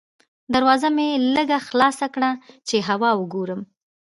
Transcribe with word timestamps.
دروازه 0.53 0.87
مې 0.95 1.07
لږه 1.35 1.57
خلاصه 1.67 2.07
کړه 2.15 2.31
چې 2.67 2.75
هوا 2.87 3.11
وګورم. 3.15 3.61